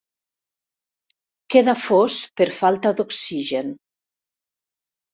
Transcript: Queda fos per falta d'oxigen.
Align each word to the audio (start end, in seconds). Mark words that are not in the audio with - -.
Queda 1.57 1.77
fos 1.83 2.17
per 2.41 2.51
falta 2.65 2.95
d'oxigen. 3.01 3.73